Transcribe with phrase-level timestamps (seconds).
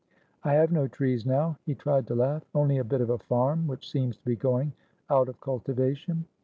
[0.43, 2.43] "I have no trees now." He tried to laugh.
[2.55, 4.73] "Only a bit of a farm, which seems to be going
[5.11, 6.25] out of cultivation."